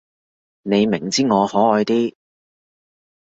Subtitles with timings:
[0.63, 2.15] 你明知我可愛啲